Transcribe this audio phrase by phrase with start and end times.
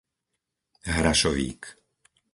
[0.95, 1.61] Hrašovík